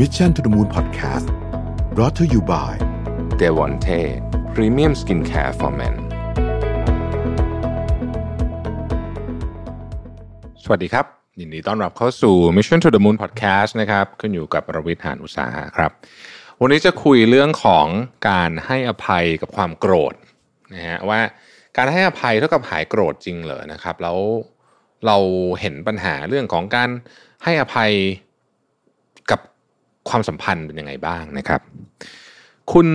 [0.00, 1.26] Mission to the Moon Podcast
[1.94, 2.72] brought to you by
[3.40, 4.00] d e v o n t e
[4.54, 5.94] Premium Skincare for Men
[10.62, 11.06] สวัสดีครับ
[11.40, 15.90] ยินดีต้อนรับเข้าสู่ Mission to the Moon Podcast นะครับ ขึ้นอยู่กับประวิทยานอุตสาหะครับ
[16.60, 17.86] วันนี้จะคุยเรื่องของ
[18.28, 20.14] การให้อภัยกับความโกรธ
[20.74, 21.20] นะฮะว่า
[21.76, 24.18] การให้อภัยเท่ากับหายโกรธจริงเหรอนะครับ แล้ว
[25.06, 25.16] เรา
[25.60, 26.90] เห็นปัญหาเรื่องของการ
[27.44, 27.92] ให้อภัย
[30.12, 31.60] ความสัมพันธ์เป็นยังไงบ้างนะครับ
[32.72, 32.88] คุณ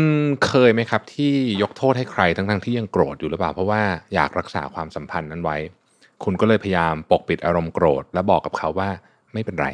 [0.45, 3.81] เคยไหมครับ ที่ยกโทษให้ใครทั้งๆที่ยังโกรธอยู่หรือเปล่า เพราะว่า
[4.13, 5.57] อยากรักษาความสัมพันธ์นั้นไว้
[6.23, 8.89] คุณก็เลยพยายามปกปิดอารมณ์โกรธ และบอกกับเขาว่า
[9.33, 9.67] ไม่เป็นไร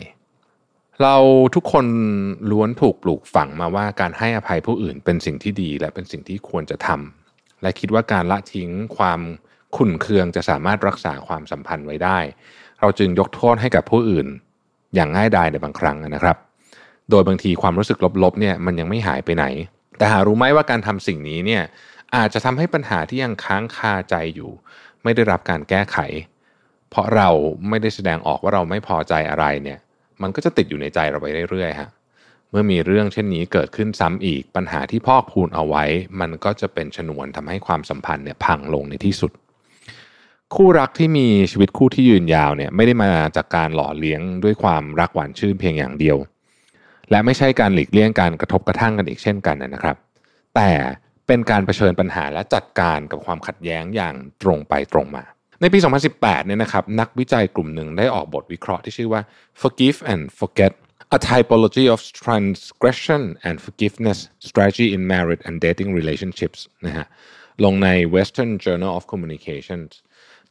[1.01, 1.15] เรา
[1.55, 1.85] ทุกคน
[2.51, 9.21] ล้วนถูกปลูกฝังมาว่าการให้อภัยผู้อื่นเป็นสิ่งที่ดีและเป็นสิ่งที่ควรจะทำและคิดว่าการละทิ้งความ
[9.75, 12.19] ขุ่นเคืองจะสามารถรักษาความสัมพันธ์ไว้ได้
[12.81, 14.27] เราจึงยกโทษให้กับผู้อื่น
[14.95, 16.37] อย่างง่ายดายในบางครั้งนะครับ
[17.09, 19.45] โดยบางทีความรู้สึกลบๆเนี่ยมันยังไม่หายไปไหน
[19.97, 21.63] แต่หารู้ไหมว่าการทำสิ่งนี้เนี่ย
[22.15, 24.51] อาจจะทำให้ปัญหาที่ยังค้างคาใจอยู่
[25.03, 25.97] ไม่ได้รับการแก้ไข
[26.89, 27.29] เพราะเรา
[27.69, 29.79] ไม่ได้แสดงออกว่าเราไม่พอใจอะไรเนี่ย
[30.21, 31.89] มันก็จะติดอยู่ในใจเราไปเรื่อยๆฮะ
[32.49, 35.83] เมื่อมีเรื่องเช่นนี้เกิดขึ้นซ้ำอีกปัญหาที่พอกพูนเอาไว้
[36.19, 39.31] มันก็จะเป็นชนวนทำให้ความสัมพันธ์เนี่ยพังลงในที่สุด
[40.55, 46.17] คู่รักที่มีชีวิตคู่ที่ยืนยาวเนี่ยไม่ได้มาจากการหล่อเลี้ยงด้วยความรักหวานชื่นเพียงอย่างเดียว
[47.11, 49.97] และไม่ใช่การหลีกเลี่ยงการกระทบกระทั่งกันอีกเช่นกันนะครับ
[50.55, 50.69] แต่
[51.27, 55.23] เป็นการเผชิญปัญหาและจัดการกับความขัดแย้งอย่างตรงไปตรงมา
[55.61, 55.79] ในปี
[56.13, 59.21] 2018 เนี่ยนะครับนักวิจัยกลุ่มหนึ่งได้ออกบทวิเคราะห์ที่ชื่อว่า
[59.61, 60.73] forgive and forget
[61.17, 67.05] a typology of transgression and forgiveness strategy in married and dating relationships นะฮะ
[67.65, 69.91] ลงใน Western Journal of Communications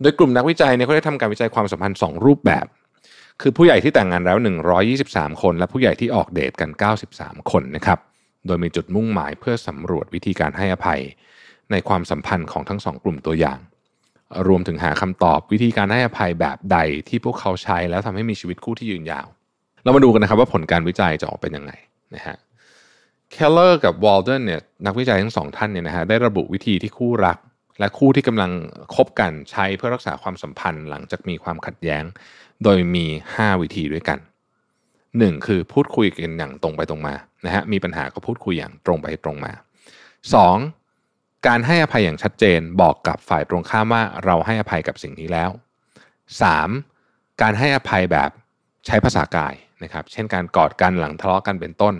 [0.00, 2.66] โดยกลุ่มนักวิจัยเนี่ยเขาได้ทำการวิจัยความสัมพันธ์ 2 รูปแบบ
[3.42, 4.38] คือผู้ใหญ่ที่แต่งงานแล้ว
[4.88, 6.70] 123 คน และผู้ใหญ่ที่ออกเดทกัน
[7.10, 7.98] 93 คนนะครับ
[8.46, 11.00] โดยมีจุดมุ่งหมายเพื่อสำรวจวิธีการให้อภัย
[11.70, 13.58] ในความสัมพันธ์ของทั้งสองกลุ่มตัวอย่าง
[14.48, 19.26] รวมถึงหาคำตอบวิธีการให้อภัยแบบใดที่พวกเขาใช้แล้วทำให้มีชีวิตคู่ที่ยืนยาว
[19.82, 21.72] เรามาดูกันนะครับว่าผลการวิจัยจะออกเป็นยังไง
[22.14, 22.36] นะฮะ
[23.30, 27.38] เคลเลอร์กับวอลเดนเนี่ยนักวิจัยทั้งสองท่านเนี่ยนะฮะได้ระบุวิธีที่คู่รัก
[27.78, 28.50] และคู่ที่กำลัง
[28.94, 32.04] คบกันใช้เพื่อรักษาความสัมพันธ์หลังจากมีความขัดแย้ง
[32.64, 34.18] โดยมี 5 วิธีด้วยกัน
[34.82, 35.46] 1.
[35.46, 37.14] คือพูดคุยกันอย่างตรงไปตรงมา
[37.44, 39.52] นะฮะมีปัญหาก็พูดคุยอย่างตรงไปตรงมา
[40.70, 41.46] 2.
[41.46, 45.50] การให้อภัยอย่างชัดเจนบอกกับฝ่ายตรงข้ามว่าเราให้อภัยกับสิ่งนี้แล้ว
[46.64, 47.42] 3.
[47.42, 48.30] การให้อภัยแบบ
[48.86, 51.94] ใช้ภาษากายนะครับเช่นการกอดกันหลังทะเลาะกันเป็นต้น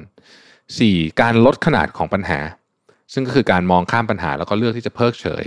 [0.58, 1.20] 4.
[1.20, 2.40] การลดขนาดของปัญหา
[3.12, 5.44] ซึ่งก็คือการมองข้ามปัญหาแล้วก็เลือกที่จะเพิกเฉย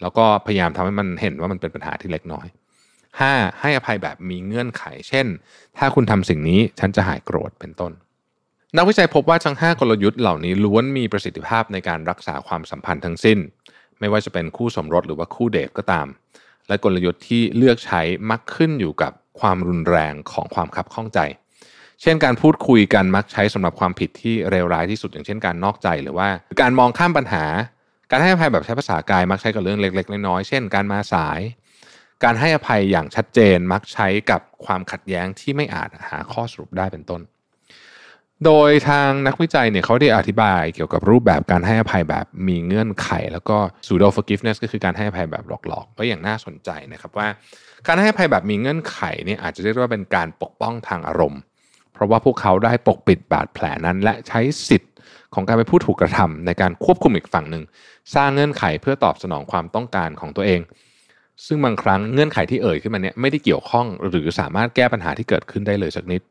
[0.00, 2.46] แล้วก็พยายามทำให้มันเห็นว่ามันเป็นปัญหาที่เล็กน้อย
[3.16, 3.60] 5.
[3.60, 5.26] ให้อภัยแบบมีเงื่อนไข เช่น
[5.78, 7.92] ถ้าคุณทำสิ่งนี้ฉันจะหายโกรธเป็นต้น
[8.76, 13.38] นักวิจัยพบว่าทั้ง 5 กลยุทธ์เหล่านี้ล้วนมีประสิทธิภาพในการรักษาความสัมพันธ์ทั้งสิ้น
[14.00, 16.06] ไม่ว่าจะเป็นคู่สมรสหรือว่าคู่เดทก็ตาม
[16.68, 21.20] และกลยุทธ์ที่เลือกใช้มักขึ้นอยู่กับความรุนแรงของความขับข้องใจ
[22.02, 26.28] เช่นการพูดคุยกันมักใช้สำหรับความผิดที่เลวร้ายที่สุดอย่างเช่นการนอกใจหรือว่า
[26.60, 27.44] การมองข้ามปัญหา
[28.10, 31.40] การให้อภัยแบบใช้ภาษากายมักใช้กับเรื่องเล็ก ๆ น้อยๆเช่น การมาสาย
[32.24, 37.22] การให้อภัยอย่างชัดเจนมักใช้กับความขัดแย้งที่ไม่อาจหาข้อสรุปได้เป็นต้น
[38.44, 47.28] โดยทางนักวิจัยเนี่ยเขาได้อธิบายเกี่ยวกับรูปแบบการให้อภัยแบบมีเงื่อนไข แล้วก็ pseudo forgiveness ก็คือการให้อภัยแบบหลอกๆก็อย่างน่าสนใจนะครับว่า
[47.86, 51.40] การให้อภัยแบบมีเงื่อนไขเนี่ยอาจจะเรียกว่าเป็นการปกป้องทางอารมณ์
[51.92, 54.92] เพราะว่าพวกเขาได้ปกปิดบาดแผลนั้น และใช้สิทธิ์
[55.34, 57.64] ของการไปพูดถูกกระทำในการควบคุมอีกฝั่งหนึ่ง
[58.14, 60.60] สร้างเงื่อนไขเพื่อตอบสนองความต้องการของตัวเอง
[61.46, 66.22] ซึ่งบางครั้งเงื่อนไขที่เอ่ยขึ้นมาเนี่ยไม่ได้เกี่ยวข้องหรือสามารถแก้ปัญหาที่เกิดขึ้นได้เลยสักนิด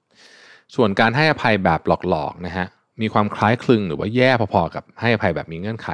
[0.75, 2.67] ส่วนการให้อภัยแบบหลอกๆนะฮะ
[3.01, 5.89] มีความคล้ายคลึงหรือว่าแย่พอๆกับให้อภัยแบบมีเงื่อนไข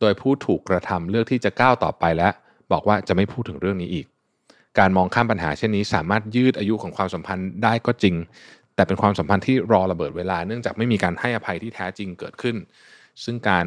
[0.00, 2.28] โดยผู้ถูกกระทำเลือกที่จะก้าวต่อไปและ
[2.72, 4.06] บอกว่าจะไม่พูดถึงเรื่องนี้อีก
[4.78, 8.14] การมองข้ามปัญหาเช่นนี้ สามารถยืดอายุของความสัมพันธ์ได้ก็จริง
[8.74, 12.56] แต่เป็นความสัมพันธ์ที่รอระเบิดเวลา เนื่องจากไม่มีการให้อภัยที่แท้จริงเกิดขึ้น
[13.24, 13.66] ซึ่งการ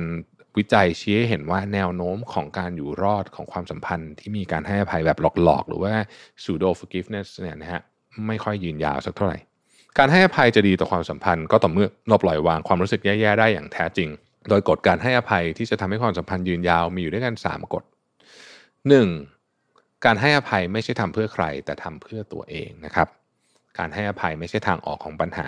[0.57, 5.93] วิจัยชี้ให้เห็นว่าแนวโน้มของการอยู่รอดของความสัมพันธ์ที่มีการให้อภัยแบบหลอกๆ หรือว่า
[6.41, 7.81] pseudo forgiveness เนี่ยนะฮะ
[8.27, 9.37] ไม่ค่อยยืนยาวสักเท่าไหร่
[9.97, 14.09] การให้อภัยจะดีต่อความสัมพันธ์ ก็ต่อเมื่อเราปล่อยวางความรู้สึกแย่ๆได้อย่างแท้จริง
[14.49, 17.83] โดยกฎการให้อภัยที่จะทำให้ความสัมพันธ์ยืนยาวมีอยู่ด้วยกัน 3 กฎ
[18.73, 20.05] 1.
[20.05, 23.07] การให้อภัยไม่ใช่ทำเพื่อใคร แต่ทำเพื่อตัวเองนะครับ
[23.77, 25.47] การให้อภัยไม่ใช่ทางออกของปัญหา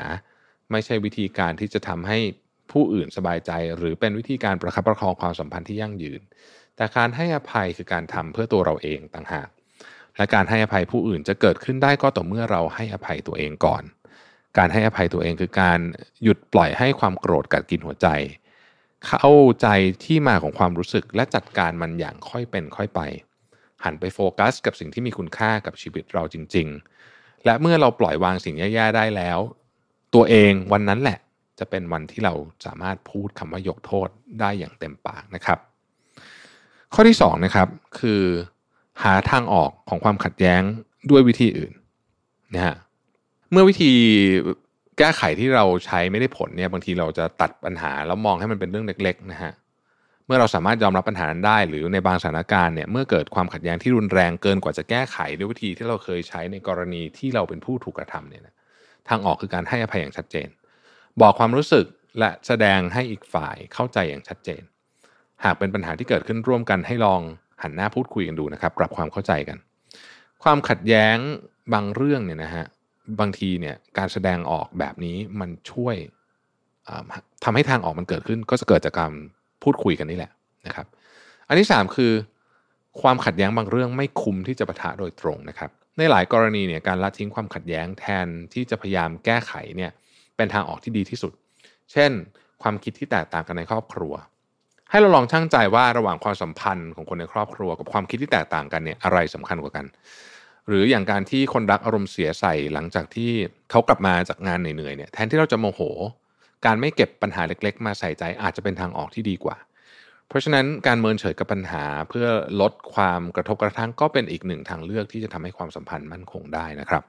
[0.72, 2.20] ไม่ใช่วิธีการที่จะทำให้
[2.72, 6.22] ผู้อื่นสบายใจ หรือเป็นวิธีการประคับประคองความสัมพันธ์ที่ยั่งยืน
[6.76, 9.50] แต่การให้อภัยคือการทำเพื่อตัวเราเองต่างหาก
[10.18, 13.84] และการให้อภัยผู้อื่นจะเกิดขึ้นได้ก็ต่อเมื่อเราให้อภัยตัวเองก่อน
[14.58, 15.80] การให้อภัยตัวเองคือการ
[16.24, 18.08] หยุดปล่อยให้ความโกรธกัดกินหัวใจ
[19.08, 19.68] เข้าใจ
[20.06, 23.02] ที่มาของความรู้สึกและจัดการมันอย่างค่อยเป็นค่อยไป
[23.84, 26.68] หันไปโฟกัส กับสิ่งที่มีคุณค่ากับชีวิตเราจริง
[27.08, 29.40] ๆ และเมื่อเราปล่อยวางสิ่งแย่ๆได้แล้ว
[30.16, 31.18] ตัวเองวันนั้นแหละ
[31.60, 32.34] จะเป็นวันที่เรา
[32.66, 34.10] สามารถพูดคำว่ายกโทษ
[34.40, 35.60] ได้อย่างเต็มปากนะครับ
[36.94, 37.68] ข้อที่2นะครับ
[38.00, 38.22] คือ
[39.04, 40.62] หาทางออกของความขัดแย้ง
[41.10, 41.74] ด้วยวิธีอื่น
[42.54, 42.76] นะฮะ
[43.52, 43.92] เมื่อวิธี
[44.98, 49.52] แก้ไขที่เราใช้ไม่ได้ผลเนี่ยบางทีเราจะตัดปัญหาแล้วมองให้มันเป็นเรื่องเล็กๆนะฮะ
[50.26, 58.44] เมื่อเราสามารถยอมรับปัญหานั้นได้ หรือในบางสถานการณ์เนี่ยเมื่อเกิดความขัดแย้งที่รุนแรงเกินกว่าจะแก้ไขด้วยวิธีที่เราเคยใช้ในกรณีที่เราเป็นผู้ถูกกระทำเนี่ย
[59.10, 60.48] ทางออกคือการให้อภัยอย่างชัดเจน
[61.22, 61.86] บอกความรู้สึก
[62.20, 64.62] และแสดงให้อีกฝ่ายเข้าใจอย่างชัดเจน
[65.44, 67.22] หากเป็นปัญหาที่เกิดขึ้นร่วมกันให้ลอง
[67.64, 69.58] หันหน้าพูดคุยกันดูนะครับ ปรับความเข้าใจกัน
[70.44, 71.18] ความขัดแย้ง
[71.74, 72.66] บางเรื่องเนี่ยนะฮะ
[73.20, 75.96] บางทีเนี่ยการแสดงออกแบบนี้มันช่วย
[77.44, 79.12] ทำให้ทางออกมันเกิดขึ้น ก็จะเกิดจากการ
[79.64, 80.32] พูดคุยกันนี่แหละ
[80.68, 80.88] นะครับ
[81.48, 82.14] อันที่ 3 คือ
[83.02, 89.92] ความขัดแย้งบางเรื่องไม่คุ้มที่จะปะทะโดยตรงนะครับ ในหลายกรณีเนี่ยการละทิ้งความขัดแย้งแทนที่จะพยายามแก้ไขเนี่ย
[90.40, 91.34] เป็นทางออกที่ดีที่สุด
[91.92, 92.12] เช่น
[92.62, 94.14] ความคิดที่แตกต่างกันในครอบครัว
[94.90, 99.86] ให้เราลองชั่งใจว่าระหว่างความสัมพันธ์ของคนในครอบครัว กับความคิดที่แตกต่างกันเนี่ยอะไรสำคัญกว่ากัน
[100.68, 103.32] หรืออย่างการที่คนรักอารมณ์เสียใส่หลังจากที่
[103.72, 105.82] เขากลับมาจากงานเหนื่อยๆเนี่ยแทนที่เราจะโมโห
[106.66, 109.58] การไม่เก็บปัญหาเล็ก ๆ มาใส่ใจอาจจะเป็นทางออกที่ดีกว่า
[110.28, 112.28] เพราะฉะนั้นการเมินเฉยกับปัญหาเพื่อ
[112.62, 117.04] ลดความกระทบกระทั่งก็เป็นอีกหนึ่งทางเลือกที่จะทำให้ความสัมพันธ์มั่นคงได้นะครับ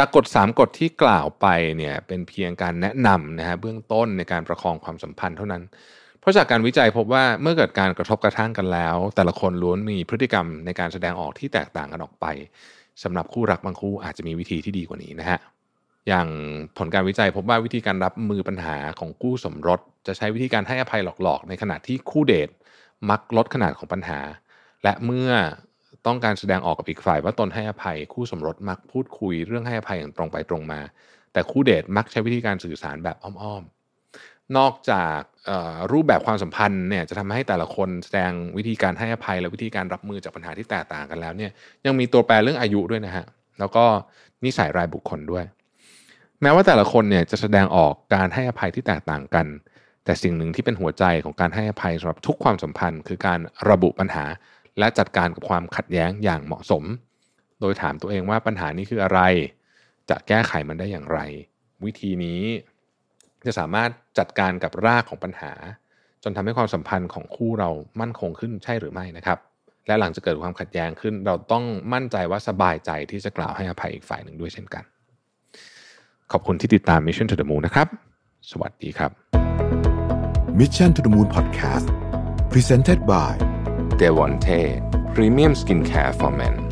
[0.00, 1.46] จากกฎ 3 กฎที่กล่าวไป
[1.76, 5.62] เนี่ยเป็นเพียงการแนะนำนะฮะเบื้องต้นในการประคองความสัมพันธ์เท่านั้น
[6.20, 12.26] เพราะจากการวิจัยพบว่าเมื่อเกิดการกระทบกระทั่งกันแล้ว แต่ละคนล้วนมีพฤติกรรมในการแสดงออกที่แตกต่างกันออกไป
[13.02, 15.38] สำหรับคู่รักบางคู่อาจจะมีวิธีที่ดีกว่านี้นะฮะ
[16.08, 16.28] อย่าง
[16.78, 22.48] ผลการวิจัยพบว่าวิธีการรับมือปัญหาของคู่สมรส จะใช้วิธีการให้อภัยหลอกๆ ในขณะที่คู่เดท
[23.10, 24.20] มักลดขนาดของปัญหา
[24.84, 25.30] และเมื่อ
[26.06, 30.80] ต้องการแสดงออกกับอีกฝ่าย ว่าตนให้อภัยคู่สมรสมักพูดคุยเรื่องให้อภัยอย่างตรงไปตรงมา
[31.32, 35.20] แต่คู่เดทมักใช้วิธีการสื่อสารแบบอ้อมๆ นอกจาก
[35.92, 41.50] รูปแบบความสัมพันธ์เนี่ยจะทำให้แต่ละคนแสดงวิธีการให้อภัย และวิธีการรับมือจากปัญหาที่แตกต่างกันแล้วเนี่ย
[41.86, 43.26] ยังมีตัวแปรเรื่องอายุด้วยนะฮะ
[43.58, 43.84] แล้วก็
[44.44, 45.44] นิสัยรายบุคคลด้วย
[46.42, 49.46] แม้ว่าแต่ละคนเนี่ยจะแสดงออกการให้อภัยที่แตกต่างกัน
[50.04, 53.40] แต่สิ่งหนึ่งที่เป็นหัวใจของการให้อภัยสำหรับทุกความสัมพันธ์ คือการ
[53.70, 54.24] ระบุปัญหา
[54.78, 56.84] และจัดการกับความขัดแย้งอย่างเหมาะสม
[57.60, 59.20] โดยถามตัวเองว่าปัญหานี้คืออะไร
[60.10, 61.20] จะแก้ไขมันได้อย่างไร
[61.84, 62.42] วิธีนี้
[63.46, 65.52] จะสามารถจัดการกับรากของปัญหา
[66.22, 67.70] จนทำให้ความสัมพันธ์ของคู่เรา
[68.00, 69.38] มั่นคงขึ้นใช่หรือไม่นะครับ
[69.86, 74.84] และหลังจะเกิดความขัดแย้งขึ้น เราต้องมั่นใจว่าสบายใจที่จะกล่าวให้อภัยอีกฝ่ายหนึ่งด้วยเช่นกัน
[76.32, 77.88] ขอบคุณที่ติดตาม Mission to the Moon นะครับ
[78.50, 79.10] สวัสดีครับ
[80.60, 81.86] Mission to the Moon Podcast
[82.52, 83.47] Presented by
[83.98, 84.60] d e v o n t e
[85.14, 86.67] Premium Skincare for Men